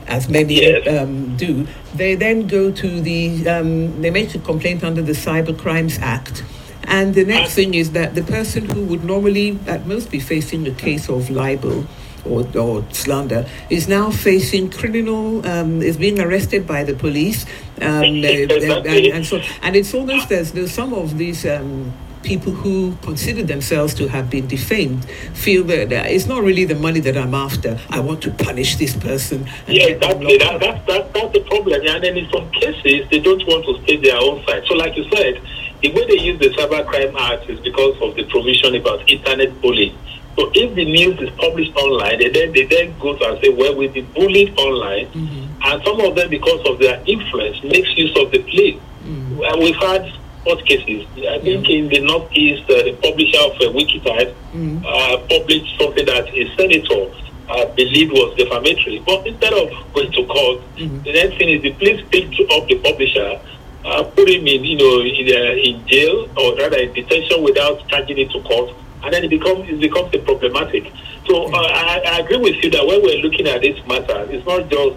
as 0.07 0.29
many 0.29 0.61
yes. 0.61 0.87
um, 0.87 1.37
do, 1.37 1.67
they 1.95 2.15
then 2.15 2.47
go 2.47 2.71
to 2.71 3.01
the, 3.01 3.49
um, 3.49 4.01
they 4.03 4.11
make 4.11 4.35
a 4.35 4.39
complaint 4.39 4.85
under 4.85 5.03
the 5.03 5.13
Cyber 5.13 5.59
Crimes 5.59 5.99
Act. 5.99 6.45
And 6.87 7.15
the 7.15 7.25
next 7.25 7.55
thing 7.55 7.75
is 7.75 7.93
that 7.93 8.15
the 8.15 8.23
person 8.23 8.69
who 8.69 8.85
would 8.85 9.05
normally, 9.05 9.59
at 9.67 9.87
most, 9.87 10.11
be 10.11 10.21
facing 10.21 10.67
a 10.67 10.71
case 10.71 11.09
of 11.09 11.31
libel 11.31 11.87
or, 12.25 12.47
or 12.57 12.85
slander 12.91 13.47
is 13.71 13.89
now 13.89 14.11
facing 14.11 14.71
criminal, 14.71 15.47
um, 15.47 15.83
is 15.83 15.97
being 15.97 16.21
arrested 16.21 16.67
by 16.67 16.85
the 16.85 16.95
police. 16.95 17.45
Um, 17.81 18.05
and, 18.05 18.25
and, 18.25 19.27
so, 19.27 19.41
and 19.63 19.77
it's 19.77 19.93
almost 19.95 20.31
as 20.33 20.53
though 20.53 20.67
some 20.67 20.95
of 20.95 21.19
these 21.19 21.45
um, 21.47 21.93
people 22.25 22.53
who 22.53 22.97
consider 23.03 23.43
themselves 23.43 23.95
to 23.95 24.09
have 24.09 24.31
been 24.31 24.47
defamed 24.49 25.05
feel 25.35 25.63
that 25.65 25.93
uh, 25.93 26.09
it's 26.09 26.27
not 26.27 26.43
really 26.43 26.65
the 26.65 26.75
money 26.75 27.01
that 27.01 27.17
I'm 27.17 27.35
after. 27.35 27.79
I 27.91 28.01
want 28.01 28.23
to 28.23 28.31
punish 28.31 28.77
this 28.77 28.97
person. 28.97 29.47
yeah, 29.69 29.89
exactly. 29.89 30.39
That, 30.39 30.61
that, 30.61 30.87
that, 30.87 31.13
that's 31.13 31.33
the 31.33 31.41
problem. 31.41 31.83
And 31.87 32.03
then 32.03 32.17
in 32.17 32.29
some 32.31 32.51
cases, 32.51 33.09
they 33.11 33.21
don't 33.21 33.47
want 33.47 33.65
to 33.67 33.83
state 33.85 34.03
their 34.03 34.17
own 34.17 34.45
side. 34.47 34.65
So, 34.67 34.75
like 34.75 34.97
you 34.97 35.05
said, 35.11 35.41
the 35.83 35.93
way 35.93 36.07
they 36.07 36.19
use 36.19 36.39
the 36.41 36.49
Cybercrime 36.51 37.15
Act 37.21 37.49
is 37.51 37.61
because 37.61 38.01
of 38.01 38.17
the 38.17 38.25
provision 38.25 38.75
about 38.75 39.09
internet 39.09 39.61
bullying. 39.61 39.97
So 40.37 40.51
if 40.53 40.75
the 40.75 40.85
news 40.85 41.21
is 41.21 41.31
published 41.39 41.75
online, 41.77 42.19
they 42.19 42.29
then 42.29 42.53
they 42.53 42.65
then 42.65 42.99
go 42.99 43.17
to 43.17 43.25
and 43.25 43.41
say, 43.41 43.51
well, 43.51 43.77
we've 43.77 43.93
been 43.93 44.11
bullied 44.13 44.59
online, 44.59 45.07
mm-hmm. 45.07 45.63
and 45.63 45.85
some 45.85 46.01
of 46.01 46.17
them, 46.17 46.29
because 46.29 46.67
of 46.67 46.79
their 46.79 47.03
influence, 47.07 47.63
makes 47.63 47.97
use 47.97 48.17
of 48.17 48.31
the 48.33 48.43
police. 48.43 48.81
Mm-hmm. 49.05 49.61
we've 49.61 49.77
had 49.77 50.11
court 50.45 50.65
cases. 50.67 51.07
I 51.29 51.39
think 51.41 51.69
in 51.69 51.89
the 51.89 52.01
Northeast, 52.01 52.65
uh, 52.65 52.83
the 52.83 52.93
publisher 53.01 53.39
of 53.41 53.53
uh, 53.57 53.73
Wikki 53.73 54.03
Times 54.05 54.35
mm-hmm. 54.53 54.85
uh, 54.85 55.19
published 55.29 55.79
something 55.79 56.05
that 56.07 56.29
a 56.29 56.57
senator 56.57 57.15
uh, 57.49 57.67
believed 57.75 58.13
was 58.13 58.37
defamatory. 58.37 59.03
But 59.07 59.27
instead 59.27 59.53
of 59.53 59.71
going 59.93 60.13
to 60.13 60.27
court, 60.27 60.61
mm-hmm. 60.77 61.03
the 61.03 61.13
next 61.13 61.39
thing 61.39 61.49
is 61.49 61.63
the 61.63 61.73
police 61.73 62.05
picked 62.11 62.37
up 62.53 62.67
the 62.69 62.79
publisher, 62.83 63.41
uh, 63.85 64.05
put 64.17 64.29
him 64.29 64.47
in, 64.47 64.65
you 64.65 64.77
know, 64.77 65.01
in, 65.01 65.27
uh, 65.33 65.57
in 65.57 65.87
jail 65.87 66.29
or 66.37 66.57
rather 66.57 66.79
in 66.79 66.93
detention 66.93 67.43
without 67.43 67.87
charging 67.89 68.19
it 68.19 68.31
to 68.31 68.41
court 68.43 68.75
and 69.05 69.13
then 69.13 69.25
it 69.25 69.31
becomes 69.31 69.69
it 69.69 69.81
becomes 69.81 70.15
a 70.15 70.19
problematic. 70.19 70.91
So 71.27 71.47
uh, 71.47 71.57
I, 71.57 72.03
I, 72.05 72.19
agree 72.21 72.39
with 72.39 72.63
you 72.63 72.71
that 72.71 72.87
when 72.87 73.03
we're 73.03 73.19
looking 73.19 73.47
at 73.47 73.61
this 73.61 73.79
matter, 73.87 74.27
it's 74.31 74.45
not 74.47 74.69
just 74.69 74.97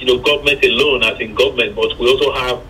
you 0.00 0.06
know 0.06 0.18
government 0.18 0.64
alone 0.64 1.02
as 1.02 1.20
in 1.20 1.34
government, 1.34 1.74
but 1.74 1.98
we 1.98 2.08
also 2.08 2.32
have 2.32 2.62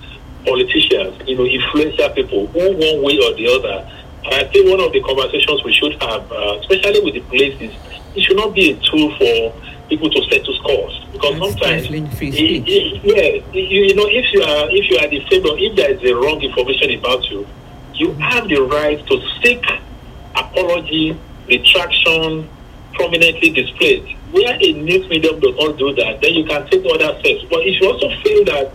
politicians, 0.45 1.21
you 1.27 1.37
know, 1.37 1.45
influential 1.45 2.09
people 2.11 2.47
who 2.49 2.59
one 2.73 3.03
way 3.05 3.19
or 3.19 3.35
the 3.35 3.47
other. 3.49 3.91
And 4.25 4.35
I 4.35 4.45
think 4.51 4.69
one 4.69 4.81
of 4.81 4.93
the 4.93 5.03
conversations 5.03 5.63
we 5.65 5.73
should 5.73 5.93
have, 6.03 6.31
uh, 6.33 6.59
especially 6.61 7.01
with 7.01 7.15
the 7.15 7.21
police, 7.21 7.61
is 7.61 7.73
it 8.15 8.23
should 8.23 8.37
not 8.37 8.55
be 8.55 8.73
a 8.73 8.77
tool 8.81 9.15
for 9.17 9.55
people 9.89 10.11
to 10.11 10.23
settle 10.31 10.55
scores 10.55 11.07
because 11.13 11.39
That's 11.39 11.53
sometimes 11.53 11.87
it, 12.21 12.69
it, 12.69 13.05
yeah 13.05 13.43
you, 13.53 13.85
you 13.85 13.95
know 13.95 14.07
if 14.07 14.33
you 14.33 14.43
are 14.43 14.69
if 14.71 14.91
you 14.91 14.99
are 14.99 15.09
the 15.09 15.49
or 15.49 15.59
if 15.59 15.77
there 15.77 15.91
is 15.91 16.03
a 16.05 16.15
wrong 16.15 16.43
information 16.43 16.99
about 16.99 17.25
you 17.31 17.47
you 17.95 18.13
have 18.15 18.49
the 18.49 18.61
right 18.61 19.05
to 19.07 19.21
seek 19.43 19.65
apology, 20.39 21.19
retraction 21.49 22.49
prominently 22.95 23.51
displayed. 23.51 24.17
Where 24.31 24.55
a 24.55 24.73
news 24.73 25.09
medium 25.09 25.41
does 25.41 25.57
not 25.57 25.79
do 25.79 25.95
that, 25.95 26.21
then 26.21 26.35
you 26.35 26.45
can 26.45 26.69
take 26.69 26.85
other 26.85 27.19
steps. 27.21 27.45
But 27.51 27.61
if 27.67 27.81
you 27.81 27.91
also 27.91 28.09
feel 28.23 28.45
that 28.47 28.73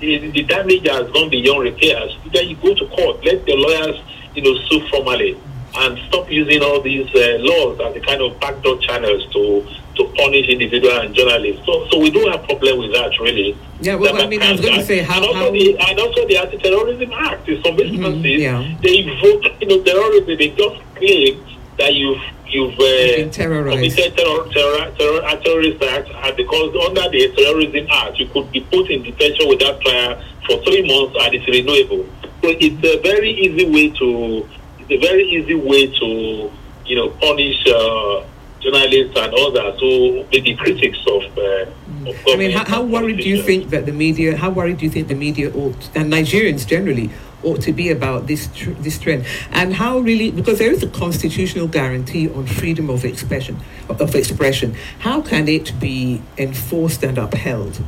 the, 0.00 0.30
the 0.30 0.42
damage 0.42 0.86
has 0.88 1.10
gone 1.12 1.30
beyond 1.30 1.64
repairs, 1.64 2.16
then 2.32 2.48
you 2.48 2.56
go 2.56 2.74
to 2.74 2.86
court. 2.88 3.24
Let 3.24 3.44
the 3.46 3.54
lawyers, 3.56 4.00
you 4.34 4.42
know, 4.42 4.54
sue 4.68 4.86
formally 4.88 5.38
and 5.74 5.98
stop 6.08 6.30
using 6.30 6.62
all 6.62 6.82
these 6.82 7.08
uh, 7.14 7.38
laws 7.40 7.80
as 7.80 7.94
the 7.94 8.00
kind 8.00 8.20
of 8.20 8.38
backdoor 8.40 8.78
channels 8.78 9.24
to 9.32 9.66
to 9.96 10.04
punish 10.16 10.48
individual 10.48 11.00
and 11.00 11.14
journalists. 11.14 11.64
So, 11.66 11.86
so 11.88 11.98
we 11.98 12.10
do 12.10 12.26
have 12.28 12.44
problem 12.44 12.78
with 12.78 12.92
that, 12.94 13.12
really. 13.20 13.56
Yeah, 13.80 13.96
well, 13.96 14.16
I 14.20 14.26
mean, 14.26 14.40
I 14.40 14.52
was 14.52 14.60
going 14.62 14.80
to 14.80 14.84
say 14.84 15.00
how, 15.00 15.16
and 15.18 15.26
also, 15.26 15.38
how... 15.38 15.50
The, 15.50 15.78
and 15.80 16.00
also 16.00 16.26
the 16.26 16.36
Anti-Terrorism 16.38 17.12
Act. 17.12 17.48
In 17.48 17.62
some 17.62 17.78
instances, 17.78 18.24
mm-hmm, 18.24 18.40
yeah. 18.40 18.78
they 18.80 19.04
invoke, 19.04 19.60
you 19.60 19.68
know, 19.68 19.82
terrorism. 19.82 20.38
They 20.38 20.48
just 20.48 20.80
claim 21.02 21.44
that 21.78 21.94
you've 21.94 22.22
you've 22.46 22.74
uh, 22.74 23.30
committed 23.32 24.16
terror, 24.16 24.48
terror, 24.52 24.92
terror, 24.96 25.40
terrorist 25.42 25.82
act, 25.82 26.08
and 26.08 26.36
because 26.36 26.70
under 26.86 27.08
the 27.10 27.32
Terrorism 27.34 27.86
Act, 27.90 28.18
you 28.18 28.26
could 28.28 28.50
be 28.52 28.60
put 28.60 28.90
in 28.90 29.02
detention 29.02 29.48
without 29.48 29.80
trial 29.80 30.22
for 30.46 30.62
three 30.64 30.86
months, 30.86 31.16
and 31.20 31.34
it's 31.34 31.48
renewable. 31.48 32.06
So 32.42 32.48
it's 32.50 32.84
a 32.84 33.00
very 33.02 33.30
easy 33.30 33.68
way 33.68 33.90
to 33.90 34.48
it's 34.78 34.90
a 34.90 34.98
very 34.98 35.24
easy 35.24 35.54
way 35.54 35.86
to 35.86 36.50
you 36.86 36.96
know 36.96 37.10
punish. 37.10 37.66
Uh, 37.66 38.26
journalists 38.62 39.18
and 39.18 39.34
others 39.34 39.80
who 39.80 40.24
may 40.30 40.40
be 40.40 40.54
critics 40.54 40.98
of. 41.08 41.22
Uh, 41.36 41.66
of 42.08 42.16
I 42.28 42.36
mean, 42.36 42.52
how, 42.52 42.64
how 42.64 42.82
worried 42.84 43.16
do 43.16 43.28
you 43.28 43.42
think 43.42 43.70
that 43.70 43.86
the 43.86 43.92
media? 43.92 44.36
How 44.36 44.50
worried 44.50 44.78
do 44.78 44.84
you 44.84 44.90
think 44.90 45.08
the 45.08 45.16
media 45.16 45.50
ought 45.50 45.90
and 45.96 46.12
Nigerians 46.12 46.64
generally 46.64 47.10
ought 47.42 47.60
to 47.62 47.72
be 47.72 47.90
about 47.90 48.26
this 48.26 48.48
tr- 48.54 48.70
this 48.72 48.98
trend? 48.98 49.26
And 49.50 49.74
how 49.74 49.98
really 49.98 50.30
because 50.30 50.58
there 50.58 50.70
is 50.70 50.82
a 50.82 50.88
constitutional 50.88 51.68
guarantee 51.68 52.28
on 52.28 52.46
freedom 52.46 52.90
of 52.90 53.04
expression 53.04 53.60
of 53.88 54.14
expression. 54.14 54.76
How 55.00 55.22
can 55.22 55.48
it 55.48 55.78
be 55.80 56.22
enforced 56.38 57.02
and 57.02 57.18
upheld? 57.18 57.82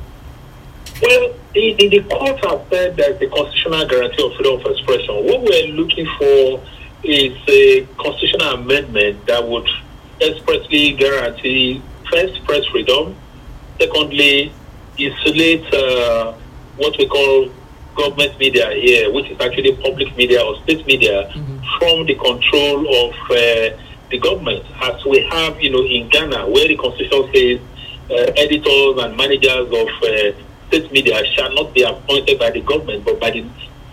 Well, 1.03 1.35
the, 1.53 1.75
the, 1.75 1.89
the 1.89 2.03
courts 2.03 2.45
have 2.47 2.67
said 2.71 2.97
that 2.97 3.19
the 3.19 3.29
constitutional 3.29 3.87
guarantee 3.87 4.25
of 4.25 4.35
freedom 4.35 4.61
of 4.61 4.67
expression. 4.67 5.15
What 5.25 5.43
we're 5.43 5.69
looking 5.69 6.07
for 6.19 6.63
is 7.03 7.37
a 7.49 7.87
constitutional 7.99 8.55
amendment 8.55 9.27
that 9.27 9.47
would 9.47 9.69
expressly 10.21 10.93
guarantee 10.93 11.83
first 12.11 12.45
press 12.45 12.65
freedom, 12.67 13.17
secondly, 13.79 14.53
isolate 14.99 15.75
uh, 15.75 16.33
what 16.77 16.97
we 16.99 17.07
call 17.07 17.51
government 17.95 18.39
media 18.39 18.71
here, 18.71 19.13
which 19.13 19.31
is 19.31 19.41
actually 19.41 19.77
public 19.77 20.17
media 20.17 20.43
or 20.43 20.61
state 20.63 20.87
media, 20.87 21.31
mm-hmm. 21.33 21.59
from 21.79 22.07
the 22.07 22.15
control 22.15 22.81
of 23.07 23.15
uh, 23.31 23.77
the 24.11 24.19
government, 24.19 24.65
as 24.83 25.05
we 25.05 25.21
have, 25.31 25.61
you 25.61 25.71
know, 25.71 25.83
in 25.85 26.09
Ghana, 26.09 26.49
where 26.49 26.69
the 26.69 26.77
constitution 26.77 27.31
says 27.33 27.61
uh, 28.11 28.33
editors 28.37 29.03
and 29.03 29.17
managers 29.17 29.67
of 29.73 29.89
uh, 30.03 30.69
state 30.69 30.93
media 30.93 31.25
shall 31.35 31.53
not 31.55 31.73
be 31.75 31.83
appointed 31.83 32.39
by 32.39 32.51
the 32.51 32.61
government, 32.61 33.05
but 33.05 33.19
by 33.19 33.31
the 33.31 33.45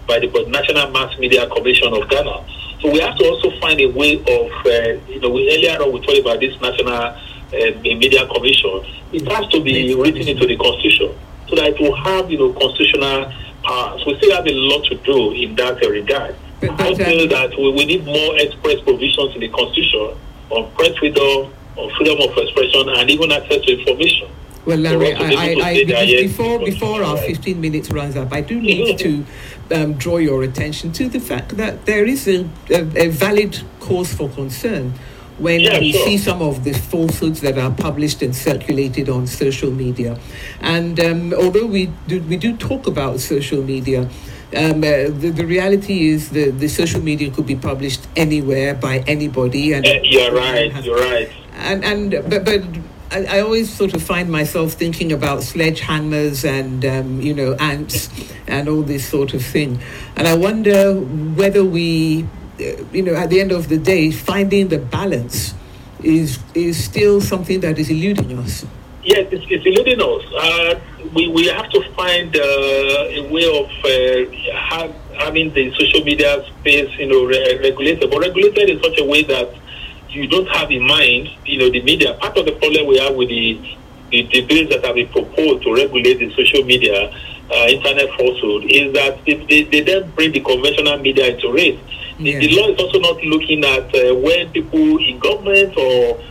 by 0.08 0.20
the 0.20 0.28
National 0.50 0.92
Mass 0.92 1.18
Media 1.20 1.48
Commission 1.48 1.94
of 1.94 2.10
Ghana. 2.10 2.46
So 2.82 2.92
we 2.92 3.00
have 3.00 3.16
to 3.18 3.26
also 3.30 3.52
find 3.60 3.80
a 3.80 3.86
way 3.86 4.18
of, 4.18 4.52
uh, 4.66 5.00
you 5.08 5.20
know, 5.20 5.30
we, 5.30 5.48
earlier 5.54 5.82
on 5.82 5.94
we 5.94 6.02
talked 6.02 6.20
about 6.20 6.40
this 6.40 6.60
National 6.60 6.92
uh, 6.92 7.16
Media 7.82 8.26
Commission. 8.28 8.84
It 9.14 9.28
has 9.32 9.48
to 9.50 9.62
be 9.62 9.94
written 9.96 10.28
into 10.28 10.48
the 10.48 10.58
Constitution 10.58 11.16
so 11.48 11.56
that 11.56 11.68
it 11.68 11.80
will 11.80 11.96
have, 11.96 12.32
you 12.32 12.40
know, 12.40 12.54
constitutional 12.54 13.32
powers. 13.64 14.06
We 14.06 14.18
still 14.18 14.36
have 14.36 14.48
a 14.48 14.54
lot 14.54 14.86
to 14.86 14.96
do 14.96 15.32
in 15.32 15.56
that 15.56 15.82
regard. 15.82 16.36
But, 16.60 16.80
I 16.80 16.94
feel 16.94 17.28
that 17.28 17.58
we, 17.58 17.72
we 17.72 17.86
need 17.86 18.06
more 18.06 18.38
express 18.38 18.80
provisions 18.82 19.34
in 19.36 19.42
the 19.42 19.50
Constitution 19.50 20.18
on 20.50 20.72
press 20.74 20.96
freedom, 20.98 21.54
on 21.76 21.90
freedom 21.98 22.18
of 22.22 22.38
expression, 22.38 22.90
and 22.90 23.10
even 23.10 23.32
access 23.32 23.64
to 23.66 23.80
information. 23.80 24.30
Well, 24.66 24.78
Lanre, 24.78 25.16
I, 25.16 25.56
I, 25.60 25.98
I 25.98 26.22
before 26.22 26.60
before 26.60 27.04
our 27.04 27.18
15 27.18 27.60
minutes 27.60 27.90
runs 27.90 28.16
up, 28.16 28.32
I 28.32 28.42
do 28.42 28.62
need 28.62 29.00
to 29.00 29.26
um, 29.72 29.94
draw 29.94 30.18
your 30.18 30.44
attention 30.44 30.92
to 30.94 31.10
the 31.10 31.20
fact 31.20 31.58
that 31.58 31.86
there 31.88 32.06
is 32.06 32.28
a, 32.28 32.48
a, 32.70 33.06
a 33.06 33.08
valid 33.10 33.60
cause 33.80 34.14
for 34.14 34.30
concern 34.30 34.94
when 35.38 35.62
yeah, 35.62 35.80
we 35.80 35.92
sure. 35.92 36.06
see 36.06 36.18
some 36.18 36.42
of 36.42 36.64
the 36.64 36.74
falsehoods 36.74 37.42
that 37.42 37.58
are 37.58 37.72
published 37.72 38.22
and 38.22 38.36
circulated 38.36 39.10
on 39.10 39.28
social 39.28 39.72
media. 39.72 40.20
And 40.60 41.00
um, 41.00 41.34
although 41.34 41.66
we 41.66 41.88
do, 42.08 42.22
we 42.24 42.38
do 42.38 42.56
talk 42.58 42.88
about 42.88 43.20
social 43.20 43.64
media, 43.64 44.02
um, 44.56 44.80
uh, 44.84 45.08
the, 45.08 45.32
the 45.34 45.46
reality 45.46 46.10
is 46.10 46.30
the, 46.30 46.52
the 46.52 46.68
social 46.68 47.02
media 47.02 47.32
could 47.32 47.48
be 47.48 47.56
published 47.56 48.08
anywhere 48.16 48.76
by 48.76 49.00
anybody. 49.08 49.74
And 49.74 49.86
uh, 49.86 50.00
you're 50.04 50.34
right. 50.34 50.84
You're 50.84 50.98
right. 50.98 51.32
And 51.54 51.84
and 51.86 52.12
but, 52.30 52.44
but 52.46 52.64
I, 53.12 53.26
I, 53.38 53.42
always 53.42 53.72
sort 53.72 53.94
of 53.94 54.02
find 54.02 54.32
myself 54.32 54.72
thinking 54.72 55.12
about 55.12 55.40
sledgehammers 55.40 56.48
and 56.48 56.86
um, 56.86 57.22
you 57.22 57.34
know 57.34 57.56
ants 57.56 58.10
and 58.48 58.70
all 58.70 58.84
this 58.84 59.06
sort 59.06 59.34
of 59.34 59.44
thing, 59.44 59.80
and 60.16 60.28
I 60.28 60.36
wonder 60.36 60.94
whether 60.96 61.64
we, 61.64 62.26
you 62.58 63.02
know, 63.04 63.16
at 63.16 63.30
the 63.30 63.40
end 63.40 63.52
of 63.52 63.70
the 63.70 63.78
day, 63.78 64.12
finding 64.12 64.68
the 64.68 64.80
balance 64.80 65.54
is 66.04 66.40
is 66.54 66.84
still 66.84 67.22
something 67.22 67.60
that 67.62 67.78
is 67.78 67.90
eluding 67.90 68.38
us. 68.40 68.66
Yes, 69.04 69.28
it's, 69.32 69.46
it's 69.50 69.66
eluding 69.66 70.00
us. 70.00 70.24
Uh, 70.34 70.80
we, 71.16 71.28
we 71.28 71.48
have 71.48 71.70
to 71.72 71.82
find 71.94 72.36
uh, 72.36 72.40
a 72.40 73.28
way 73.32 73.46
of 73.50 73.66
uh, 73.84 74.56
have, 74.70 74.94
having 75.18 75.52
the 75.54 75.72
social 75.74 76.04
media 76.04 76.46
space, 76.60 76.90
you 77.00 77.08
know, 77.08 77.26
re- 77.26 77.58
regulated, 77.58 78.12
but 78.12 78.20
regulated 78.20 78.70
in 78.70 78.84
such 78.84 79.00
a 79.00 79.04
way 79.04 79.24
that 79.24 79.54
you 80.10 80.28
don't 80.28 80.48
have 80.50 80.70
in 80.70 80.84
mind, 80.84 81.30
you 81.46 81.58
know, 81.58 81.70
the 81.70 81.82
media. 81.82 82.14
Part 82.16 82.38
of 82.38 82.46
the 82.46 82.52
problem 82.54 82.86
we 82.88 83.00
have 83.00 83.16
with 83.16 83.30
the 83.30 83.78
the, 84.12 84.28
the 84.28 84.42
bills 84.42 84.70
that 84.70 84.84
have 84.86 84.96
been 84.96 85.08
proposed 85.08 85.64
to 85.64 85.74
regulate 85.74 86.20
the 86.20 86.30
social 86.36 86.64
media, 86.66 87.10
uh, 87.50 87.68
internet 87.70 88.10
falsehood, 88.18 88.66
is 88.70 88.94
that 88.94 89.24
they, 89.26 89.36
they, 89.48 89.64
they, 89.64 89.82
then 89.82 90.12
bring 90.12 90.34
the 90.34 90.42
conventional 90.42 90.98
media 91.00 91.34
into 91.34 91.52
The, 92.24 92.38
the, 92.38 92.56
law 92.56 92.68
is 92.70 92.80
also 92.80 93.00
not 93.00 93.24
looking 93.24 93.66
at 93.66 93.94
uh, 93.96 94.16
when 94.16 94.50
people 94.52 94.98
in 95.00 95.18
government 95.20 95.76
or 95.76 96.22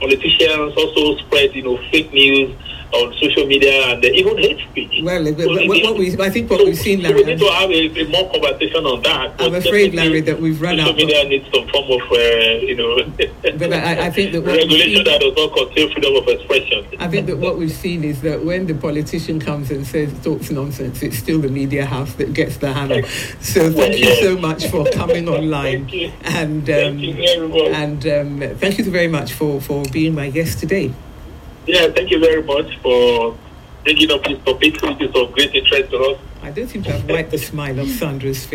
politicians 0.00 0.74
also 0.76 1.16
spread, 1.18 1.54
you 1.54 1.62
know, 1.62 1.76
fake 1.90 2.12
news 2.12 2.56
on 2.92 3.12
social 3.18 3.46
media 3.46 3.86
and 3.92 4.04
even 4.04 4.36
hate 4.38 4.58
speech. 4.70 5.00
Well, 5.02 5.24
So 5.24 5.32
what, 5.48 5.96
we, 5.98 6.16
I 6.18 6.28
think 6.30 6.50
what 6.50 6.60
so- 6.60 6.66
we've 6.66 6.76
seen, 6.78 7.02
so 7.02 7.08
Lanre, 7.08 7.14
we 7.16 7.22
need 7.24 7.38
to 7.38 7.46
have 7.52 7.70
a, 7.70 8.00
a 8.00 8.08
more 8.08 8.30
conversation 8.32 8.84
on 8.84 9.02
that. 9.02 9.34
I'm 9.40 9.54
afraid, 9.54 9.92
Lanre, 9.92 10.24
that 10.26 10.40
we've 10.40 10.60
run 10.60 10.76
social 10.78 10.90
out 10.90 10.90
of- 10.90 10.96
media 10.96 11.24
needs 11.24 11.46
some 11.54 11.68
form 11.68 11.84
of, 11.90 12.02
uh, 12.10 12.16
you 12.16 12.76
know, 12.76 12.96
But 13.58 13.72
I- 13.72 14.06
I 14.06 14.10
think 14.10 14.32
that 14.32 14.42
regulation 14.42 14.96
seen- 14.96 15.04
that 15.04 15.20
does 15.20 15.34
not 15.36 15.52
contain 15.56 15.92
freedom 15.92 16.16
of 16.16 16.28
expression. 16.28 16.84
I 16.98 17.08
think 17.08 17.26
that 17.28 17.38
what 17.38 17.56
we've 17.58 17.70
seen 17.72 18.04
is 18.04 18.20
that 18.22 18.44
when 18.44 18.66
the 18.66 18.74
politician 18.74 19.38
comes 19.40 19.70
and 19.70 19.86
says 19.86 20.12
talks 20.24 20.50
nonsense, 20.50 21.02
it's 21.02 21.16
still 21.18 21.38
the 21.40 21.48
media 21.48 21.86
house 21.86 22.12
that 22.14 22.34
gets 22.34 22.56
the 22.58 22.72
hammer. 22.72 23.02
So 23.40 23.70
thank 23.72 23.98
you 23.98 24.14
so 24.16 24.36
much 24.36 24.66
for 24.66 24.84
coming 24.90 25.28
online, 25.36 25.86
Thank 25.86 25.92
you. 25.94 26.12
and 26.24 26.66
Thank 26.66 26.92
um, 26.94 26.98
you 26.98 27.14
very 27.14 27.48
much. 27.48 27.68
and 27.82 28.06
um, 28.06 28.58
thank 28.58 28.78
you 28.78 28.84
very 28.90 29.08
much 29.08 29.32
for 29.32 29.60
for 29.60 29.84
being 29.92 30.14
my 30.14 30.28
guest 30.30 30.58
today. 30.58 30.92
Yeah, 31.66 31.88
thank 31.88 32.10
you 32.10 32.20
very 32.20 32.42
much 32.42 32.78
for 32.78 33.36
bringing 33.84 34.10
up 34.10 34.24
this 34.24 34.38
topic, 34.44 34.80
which 34.82 35.00
is 35.00 35.14
of 35.14 35.32
great 35.32 35.54
interest 35.54 35.90
to 35.90 35.98
us. 35.98 36.18
I 36.42 36.50
don't 36.50 36.68
seem 36.68 36.82
to 36.84 36.92
have 36.92 37.08
wiped 37.08 37.30
the 37.30 37.38
smile 37.38 37.80
off 37.80 37.88
Sandra's 37.88 38.46
face. 38.46 38.48